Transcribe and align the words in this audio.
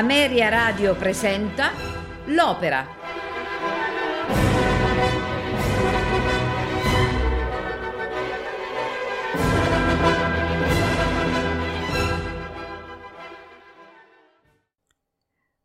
Ameria 0.00 0.48
Radio 0.48 0.96
presenta 0.96 1.72
L'Opera. 2.28 2.86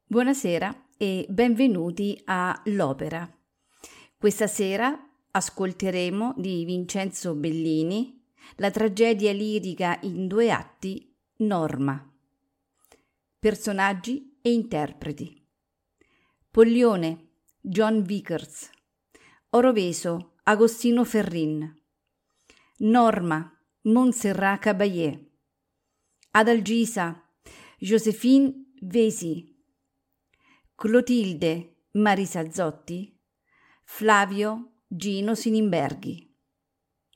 Buonasera 0.06 0.88
e 0.98 1.26
benvenuti 1.30 2.22
a 2.26 2.62
L'Opera. 2.66 3.34
Questa 4.18 4.48
sera 4.48 5.00
ascolteremo 5.32 6.34
di 6.36 6.66
Vincenzo 6.66 7.36
Bellini 7.36 8.22
la 8.58 8.70
tragedia 8.70 9.32
lirica 9.32 9.98
in 10.02 10.28
due 10.28 10.52
atti 10.52 11.10
Norma. 11.38 12.15
Personaggi 13.46 14.40
e 14.42 14.52
interpreti. 14.52 15.48
Poglione, 16.50 17.34
John 17.62 18.02
Vickers. 18.02 18.72
Oroveso, 19.50 20.38
Agostino 20.46 21.04
Ferrin. 21.04 21.72
Norma, 22.78 23.56
Montserrat 23.82 24.60
Caballé. 24.60 25.30
Adalgisa, 26.32 27.24
Josephine 27.78 28.72
Vesi. 28.82 29.56
Clotilde, 30.74 31.84
Marisa 31.92 32.50
Zotti. 32.50 33.16
Flavio, 33.84 34.78
Gino 34.88 35.36
Sinimberghi. 35.36 36.36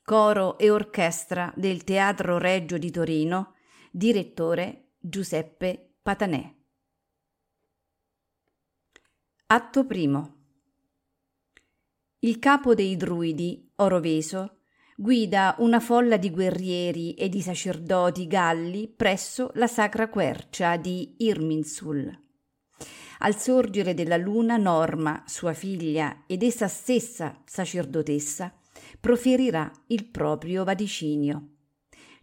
Coro 0.03 0.59
e 0.59 0.70
orchestra 0.70 1.52
del 1.56 1.84
Teatro 1.84 2.38
Reggio 2.38 2.78
di 2.78 2.92
Torino. 2.92 3.56
Direttore 3.90 4.92
Giuseppe 5.00 5.89
Patanè. 6.10 6.56
Atto 9.46 9.86
primo. 9.86 10.38
Il 12.22 12.40
capo 12.40 12.74
dei 12.74 12.98
druidi, 12.98 13.72
Oroveso, 13.76 14.62
guida 14.96 15.54
una 15.60 15.80
folla 15.80 16.18
di 16.18 16.32
guerrieri 16.32 17.14
e 17.14 17.30
di 17.30 17.44
sacerdoti 17.44 18.26
galli 18.26 18.88
presso 18.88 19.52
la 19.54 19.68
sacra 19.68 20.10
quercia 20.10 20.78
di 20.78 21.14
Irminsul. 21.20 22.12
Al 23.20 23.36
sorgere 23.36 23.94
della 23.94 24.18
luna, 24.18 24.58
Norma, 24.58 25.24
sua 25.28 25.54
figlia 25.54 26.24
ed 26.26 26.42
essa 26.42 26.68
stessa 26.68 27.40
sacerdotessa, 27.46 28.52
proferirà 29.00 29.72
il 29.90 30.06
proprio 30.06 30.64
vaticinio. 30.64 31.59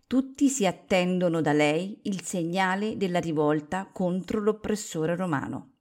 Tutti 0.09 0.49
si 0.49 0.65
attendono 0.65 1.41
da 1.41 1.53
lei 1.53 1.99
il 2.05 2.23
segnale 2.23 2.97
della 2.97 3.19
rivolta 3.19 3.91
contro 3.93 4.39
l'oppressore 4.39 5.17
romano. 5.17 5.79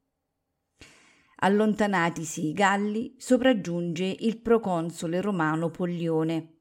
Allontanatisi 1.41 2.47
i 2.47 2.53
Galli, 2.53 3.13
sopraggiunge 3.19 4.03
il 4.03 4.39
proconsole 4.39 5.21
romano 5.21 5.69
Poglione. 5.69 6.53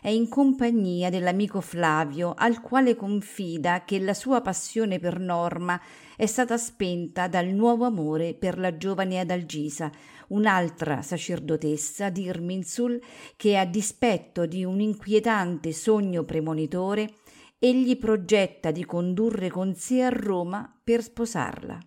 È 0.00 0.08
in 0.08 0.28
compagnia 0.28 1.10
dell'amico 1.10 1.60
Flavio, 1.60 2.34
al 2.36 2.60
quale 2.60 2.94
confida 2.94 3.84
che 3.84 3.98
la 3.98 4.14
sua 4.14 4.40
passione 4.40 5.00
per 5.00 5.18
Norma 5.18 5.80
è 6.16 6.26
stata 6.26 6.56
spenta 6.56 7.26
dal 7.26 7.48
nuovo 7.48 7.84
amore 7.84 8.34
per 8.34 8.60
la 8.60 8.76
giovane 8.76 9.18
Adalgisa, 9.18 9.90
un'altra 10.28 11.02
sacerdotessa 11.02 12.10
di 12.10 12.22
Irminsul 12.22 13.00
che 13.36 13.56
a 13.56 13.64
dispetto 13.64 14.46
di 14.46 14.64
un 14.64 14.80
inquietante 14.80 15.72
sogno 15.72 16.24
premonitore 16.24 17.14
egli 17.58 17.96
progetta 17.96 18.70
di 18.70 18.84
condurre 18.84 19.50
con 19.50 19.74
sé 19.74 20.02
a 20.02 20.08
Roma 20.08 20.80
per 20.82 21.02
sposarla. 21.02 21.78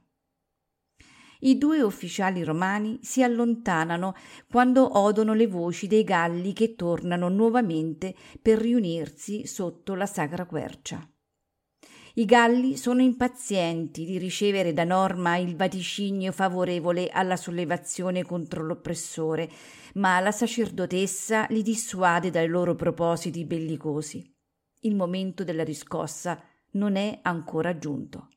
I 1.43 1.57
due 1.57 1.81
ufficiali 1.81 2.43
romani 2.43 2.99
si 3.01 3.23
allontanano 3.23 4.13
quando 4.47 4.99
odono 4.99 5.33
le 5.33 5.47
voci 5.47 5.87
dei 5.87 6.03
galli 6.03 6.53
che 6.53 6.75
tornano 6.75 7.29
nuovamente 7.29 8.13
per 8.39 8.59
riunirsi 8.59 9.47
sotto 9.47 9.95
la 9.95 10.05
sacra 10.05 10.45
quercia. 10.45 11.10
I 12.15 12.25
galli 12.25 12.75
sono 12.75 13.01
impazienti 13.01 14.03
di 14.03 14.17
ricevere 14.17 14.73
da 14.73 14.83
Norma 14.83 15.37
il 15.37 15.55
vaticinio 15.55 16.33
favorevole 16.33 17.07
alla 17.07 17.37
sollevazione 17.37 18.23
contro 18.23 18.65
l'oppressore, 18.65 19.49
ma 19.93 20.19
la 20.19 20.33
sacerdotessa 20.33 21.45
li 21.49 21.61
dissuade 21.61 22.29
dai 22.29 22.47
loro 22.47 22.75
propositi 22.75 23.45
bellicosi. 23.45 24.29
Il 24.81 24.95
momento 24.95 25.45
della 25.45 25.63
riscossa 25.63 26.43
non 26.71 26.97
è 26.97 27.19
ancora 27.21 27.77
giunto. 27.77 28.27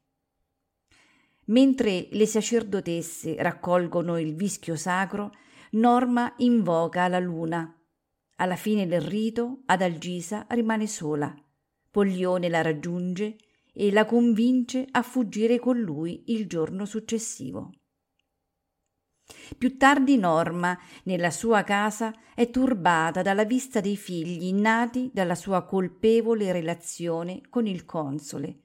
Mentre 1.47 2.07
le 2.13 2.27
sacerdotesse 2.27 3.35
raccolgono 3.43 4.19
il 4.19 4.37
vischio 4.37 4.77
sacro, 4.77 5.33
Norma 5.71 6.33
invoca 6.39 7.09
la 7.09 7.19
luna. 7.19 7.77
Alla 8.37 8.57
fine 8.57 8.87
del 8.87 9.01
rito, 9.01 9.63
Adalgisa 9.67 10.47
rimane 10.51 10.87
sola. 10.87 11.35
Poglione 11.91 12.49
la 12.49 12.63
raggiunge 12.63 13.37
e 13.75 13.93
la 13.93 14.05
convince 14.07 14.87
a 14.91 15.03
fuggire 15.03 15.59
con 15.59 15.79
lui 15.79 16.23
il 16.27 16.47
giorno 16.47 16.87
successivo. 16.87 17.73
Più 19.57 19.77
tardi 19.77 20.17
Norma, 20.17 20.79
nella 21.05 21.31
sua 21.31 21.63
casa, 21.63 22.15
è 22.35 22.51
turbata 22.51 23.23
dalla 23.23 23.45
vista 23.45 23.81
dei 23.81 23.97
figli 23.97 24.53
nati 24.53 25.11
dalla 25.13 25.35
sua 25.35 25.65
colpevole 25.65 26.53
relazione 26.53 27.41
con 27.49 27.67
il 27.67 27.85
console. 27.85 28.61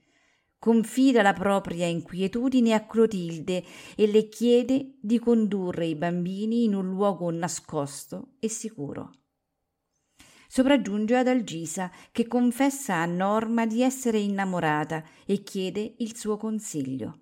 Confida 0.59 1.21
la 1.21 1.31
propria 1.31 1.85
inquietudine 1.85 2.73
a 2.73 2.85
Clotilde 2.85 3.63
e 3.95 4.07
le 4.07 4.27
chiede 4.27 4.97
di 4.99 5.17
condurre 5.17 5.85
i 5.85 5.95
bambini 5.95 6.65
in 6.65 6.75
un 6.75 6.89
luogo 6.89 7.31
nascosto 7.31 8.33
e 8.39 8.49
sicuro. 8.49 9.13
Sopraggiunge 10.51 11.15
ad 11.15 11.27
Algisa 11.27 11.91
che 12.11 12.25
confessa 12.25 12.95
a 12.95 13.05
Norma 13.05 13.67
di 13.67 13.83
essere 13.83 14.17
innamorata 14.17 15.03
e 15.27 15.43
chiede 15.43 15.93
il 15.99 16.17
suo 16.17 16.37
consiglio. 16.37 17.19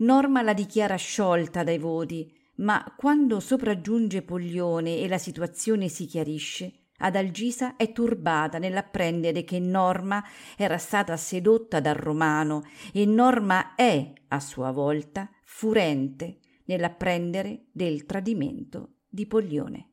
Norma 0.00 0.42
la 0.42 0.52
dichiara 0.52 0.96
sciolta 0.96 1.64
dai 1.64 1.78
voti, 1.78 2.30
ma 2.56 2.94
quando 2.94 3.40
sopraggiunge 3.40 4.20
Poglione 4.20 4.98
e 4.98 5.08
la 5.08 5.16
situazione 5.16 5.88
si 5.88 6.04
chiarisce, 6.04 6.88
Adalgisa 6.98 7.76
è 7.76 7.90
turbata 7.90 8.58
nell'apprendere 8.58 9.42
che 9.42 9.58
Norma 9.58 10.22
era 10.58 10.76
stata 10.76 11.16
sedotta 11.16 11.80
dal 11.80 11.94
romano 11.94 12.64
e 12.92 13.06
Norma 13.06 13.74
è, 13.74 14.12
a 14.28 14.40
sua 14.40 14.72
volta, 14.72 15.30
furente 15.42 16.40
nell'apprendere 16.66 17.68
del 17.72 18.04
tradimento 18.04 18.96
di 19.08 19.26
Poglione. 19.26 19.89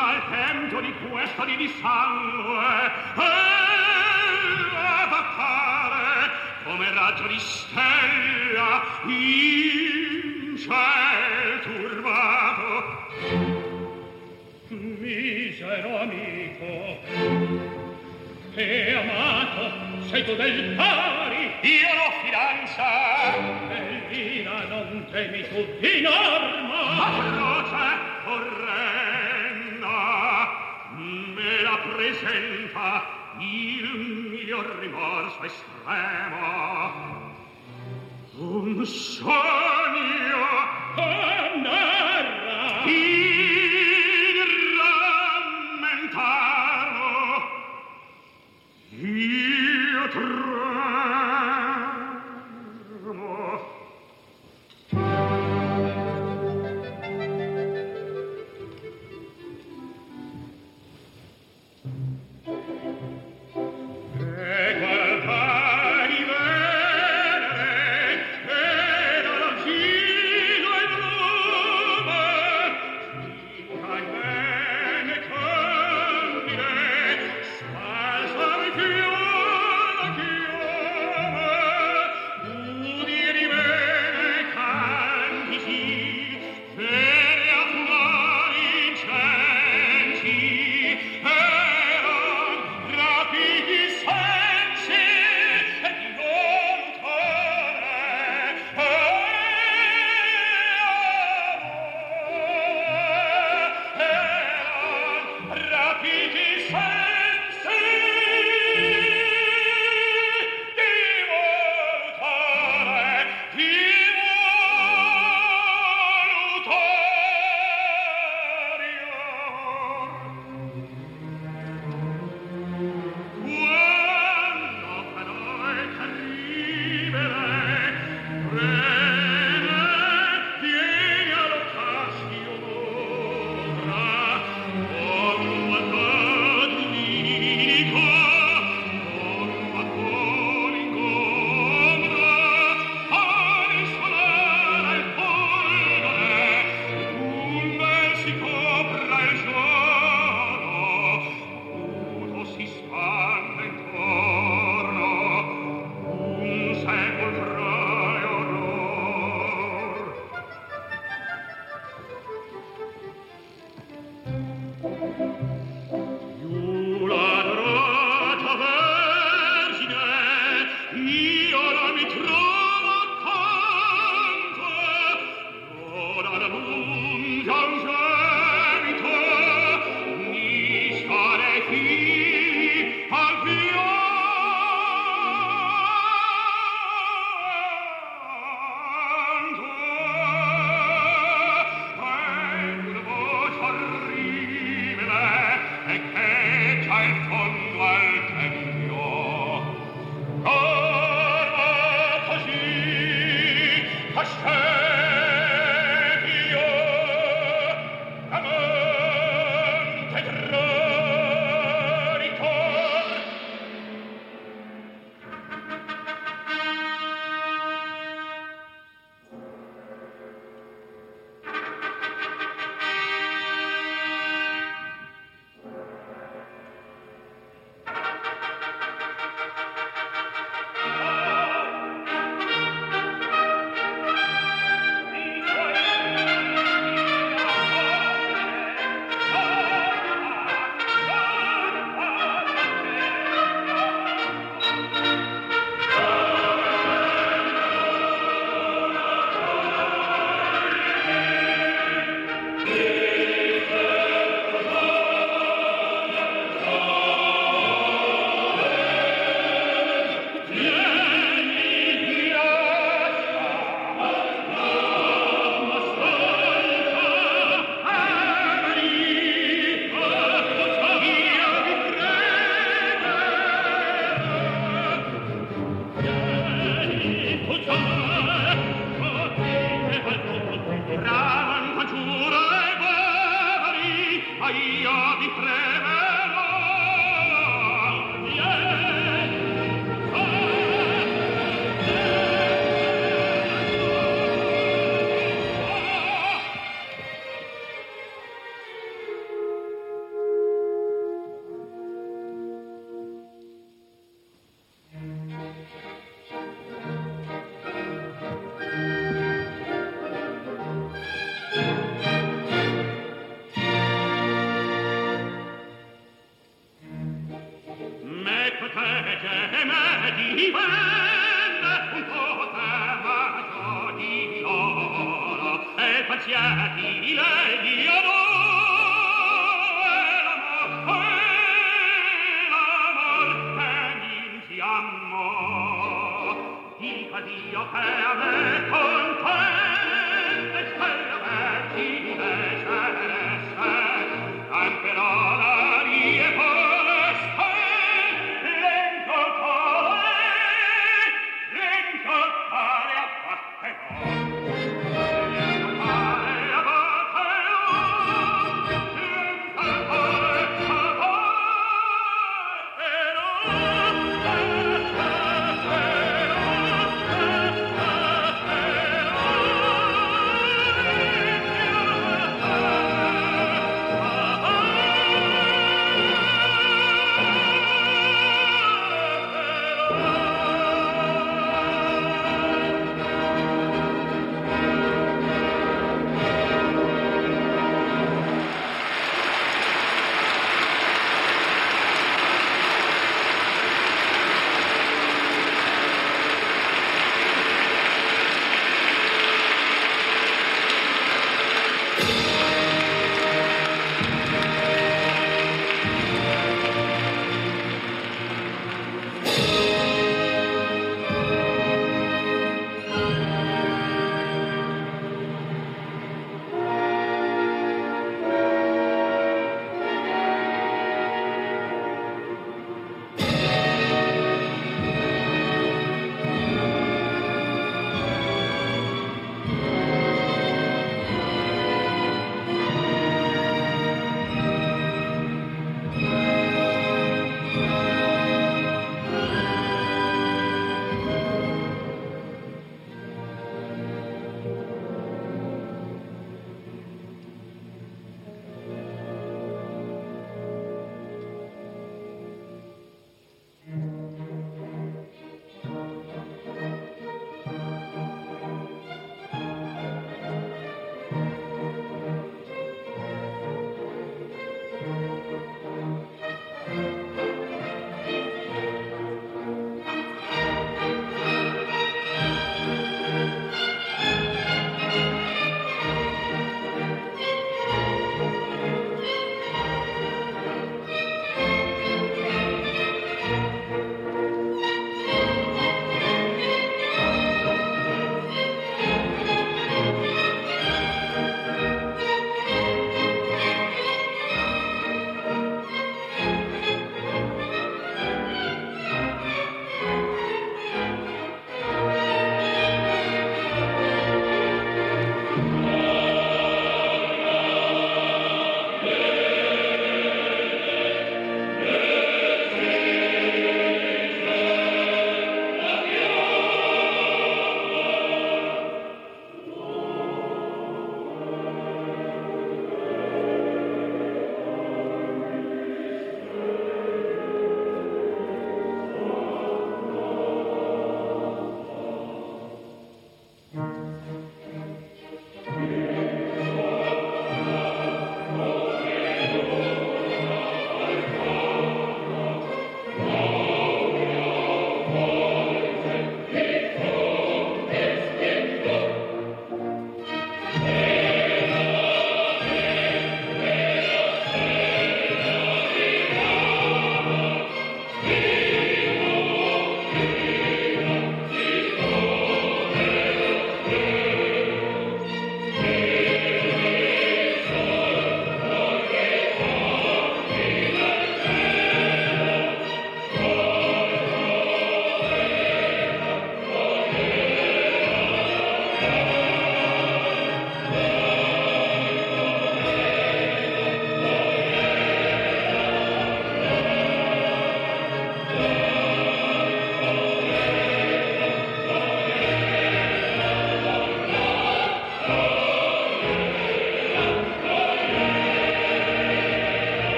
al 0.00 0.22
tempio 0.30 0.80
di 0.80 0.94
questo 1.08 1.44
di 1.44 1.68
sangue 1.80 2.92
eh, 3.16 3.30
e 4.74 5.08
vacare 5.08 6.30
come 6.64 6.92
raggio 6.92 7.26
di 7.26 7.38
stella 7.38 8.82
in 9.04 10.56
ciel 10.56 11.60
turbato. 11.62 13.08
Misero 14.68 16.00
amico 16.00 16.98
e 18.54 18.94
amato 18.94 20.08
sei 20.08 20.24
tu 20.24 20.34
del 20.34 20.74
pari 20.76 21.54
io 21.62 21.94
lo 21.94 22.10
fidanza 22.24 23.36
Elvira 23.70 24.64
non 24.68 25.06
temi 25.10 25.46
tu 25.48 25.66
di 25.78 26.00
norma. 26.00 26.60
Ma 27.38 27.59
presenta 32.00 33.04
il 33.40 33.84
mio 34.30 34.78
rimorso 34.80 35.42
estremo. 35.42 37.28
Un 38.38 38.86
sogno 38.86 40.49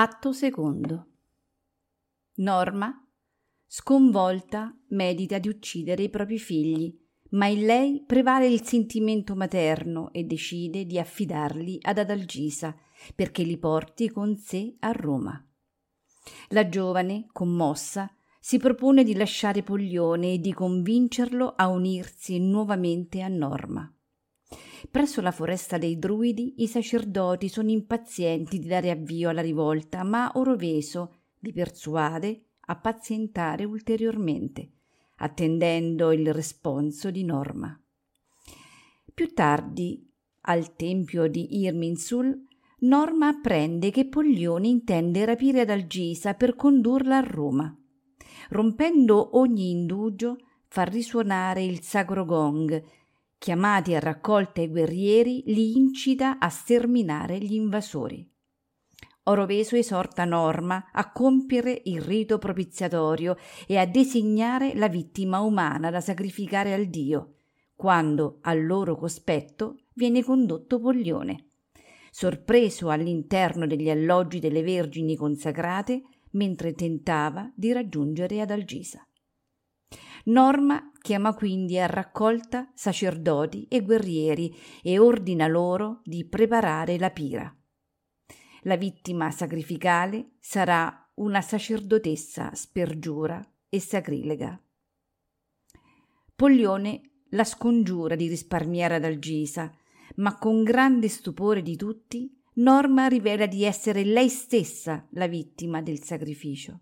Atto 0.00 0.32
secondo. 0.32 1.06
Norma, 2.36 3.04
sconvolta, 3.66 4.72
medita 4.90 5.38
di 5.38 5.48
uccidere 5.48 6.04
i 6.04 6.08
propri 6.08 6.38
figli, 6.38 6.96
ma 7.30 7.46
in 7.46 7.66
lei 7.66 8.04
prevale 8.06 8.46
il 8.46 8.62
sentimento 8.62 9.34
materno 9.34 10.12
e 10.12 10.22
decide 10.22 10.86
di 10.86 11.00
affidarli 11.00 11.80
ad 11.82 11.98
Adalgisa 11.98 12.76
perché 13.12 13.42
li 13.42 13.58
porti 13.58 14.08
con 14.08 14.36
sé 14.36 14.76
a 14.78 14.92
Roma. 14.92 15.44
La 16.50 16.68
giovane, 16.68 17.26
commossa, 17.32 18.08
si 18.38 18.58
propone 18.58 19.02
di 19.02 19.16
lasciare 19.16 19.64
Poglione 19.64 20.34
e 20.34 20.38
di 20.38 20.52
convincerlo 20.52 21.54
a 21.56 21.66
unirsi 21.66 22.38
nuovamente 22.38 23.20
a 23.20 23.26
Norma. 23.26 23.92
Presso 24.90 25.20
la 25.20 25.32
foresta 25.32 25.78
dei 25.78 25.98
druidi 25.98 26.62
i 26.62 26.66
sacerdoti 26.66 27.48
sono 27.48 27.70
impazienti 27.70 28.58
di 28.58 28.68
dare 28.68 28.90
avvio 28.90 29.28
alla 29.28 29.40
rivolta, 29.40 30.02
ma 30.04 30.30
Oroveso 30.34 31.14
li 31.40 31.52
persuade 31.52 32.42
a 32.66 32.76
pazientare 32.76 33.64
ulteriormente, 33.64 34.70
attendendo 35.16 36.12
il 36.12 36.32
responso 36.32 37.10
di 37.10 37.24
Norma. 37.24 37.78
Più 39.12 39.32
tardi, 39.34 40.06
al 40.42 40.76
tempio 40.76 41.26
di 41.26 41.60
Irminsul, 41.62 42.46
Norma 42.80 43.28
apprende 43.28 43.90
che 43.90 44.06
Poglione 44.06 44.68
intende 44.68 45.24
rapire 45.24 45.62
Adalgisa 45.62 46.34
per 46.34 46.54
condurla 46.54 47.16
a 47.16 47.20
Roma. 47.20 47.76
Rompendo 48.50 49.36
ogni 49.36 49.70
indugio, 49.70 50.36
fa 50.68 50.84
risuonare 50.84 51.64
il 51.64 51.82
sacro 51.82 52.24
gong 52.24 52.80
chiamati 53.38 53.94
a 53.94 54.00
raccolta 54.00 54.60
i 54.60 54.68
guerrieri, 54.68 55.42
li 55.46 55.76
incita 55.76 56.38
a 56.38 56.48
sterminare 56.48 57.38
gli 57.38 57.54
invasori. 57.54 58.28
Oroveso 59.24 59.76
esorta 59.76 60.24
Norma 60.24 60.90
a 60.90 61.12
compiere 61.12 61.82
il 61.84 62.00
rito 62.00 62.38
propiziatorio 62.38 63.36
e 63.66 63.76
a 63.76 63.86
designare 63.86 64.74
la 64.74 64.88
vittima 64.88 65.40
umana 65.40 65.90
da 65.90 66.00
sacrificare 66.00 66.72
al 66.72 66.86
dio, 66.86 67.34
quando 67.76 68.38
al 68.42 68.64
loro 68.66 68.96
cospetto 68.96 69.76
viene 69.94 70.24
condotto 70.24 70.80
Poglione. 70.80 71.44
Sorpreso 72.10 72.88
all'interno 72.88 73.66
degli 73.66 73.90
alloggi 73.90 74.40
delle 74.40 74.62
vergini 74.62 75.14
consacrate, 75.14 76.02
mentre 76.30 76.72
tentava 76.72 77.50
di 77.54 77.72
raggiungere 77.72 78.40
Adalgisa. 78.40 79.07
Norma 80.28 80.92
chiama 81.00 81.32
quindi 81.34 81.78
a 81.78 81.86
raccolta 81.86 82.70
sacerdoti 82.74 83.66
e 83.66 83.82
guerrieri 83.82 84.54
e 84.82 84.98
ordina 84.98 85.46
loro 85.46 86.00
di 86.04 86.26
preparare 86.26 86.98
la 86.98 87.10
pira. 87.10 87.54
La 88.62 88.76
vittima 88.76 89.30
sacrificale 89.30 90.32
sarà 90.38 91.10
una 91.14 91.40
sacerdotessa 91.40 92.54
spergiura 92.54 93.42
e 93.70 93.80
sacrilega. 93.80 94.60
Poglione 96.36 97.00
la 97.30 97.44
scongiura 97.44 98.14
di 98.14 98.28
risparmiare 98.28 98.96
ad 98.96 99.04
Algisa, 99.04 99.74
ma 100.16 100.36
con 100.36 100.62
grande 100.62 101.08
stupore 101.08 101.62
di 101.62 101.76
tutti 101.76 102.30
Norma 102.58 103.06
rivela 103.06 103.46
di 103.46 103.64
essere 103.64 104.04
lei 104.04 104.28
stessa 104.28 105.06
la 105.12 105.26
vittima 105.26 105.80
del 105.80 106.02
sacrificio 106.02 106.80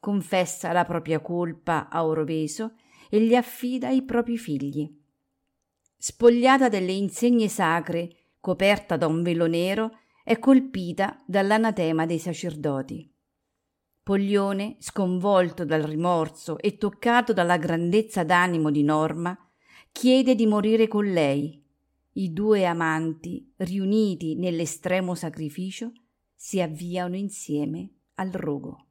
confessa 0.00 0.72
la 0.72 0.84
propria 0.84 1.20
colpa 1.20 1.88
a 1.88 2.04
Oroveso 2.04 2.72
e 3.10 3.20
gli 3.20 3.34
affida 3.34 3.90
i 3.90 4.02
propri 4.02 4.38
figli. 4.38 4.98
Spogliata 5.96 6.70
delle 6.70 6.92
insegne 6.92 7.48
sacre, 7.48 8.08
coperta 8.40 8.96
da 8.96 9.06
un 9.06 9.22
velo 9.22 9.46
nero, 9.46 9.98
è 10.24 10.38
colpita 10.38 11.22
dall'anatema 11.26 12.06
dei 12.06 12.18
sacerdoti. 12.18 13.12
Poglione, 14.02 14.76
sconvolto 14.78 15.64
dal 15.64 15.82
rimorso 15.82 16.58
e 16.58 16.78
toccato 16.78 17.34
dalla 17.34 17.58
grandezza 17.58 18.24
d'animo 18.24 18.70
di 18.70 18.82
Norma, 18.82 19.36
chiede 19.92 20.34
di 20.34 20.46
morire 20.46 20.88
con 20.88 21.04
lei. 21.04 21.62
I 22.12 22.32
due 22.32 22.64
amanti, 22.64 23.52
riuniti 23.56 24.36
nell'estremo 24.36 25.14
sacrificio, 25.14 25.92
si 26.34 26.60
avviano 26.60 27.16
insieme 27.16 27.90
al 28.14 28.30
rogo. 28.30 28.86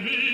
me 0.00 0.33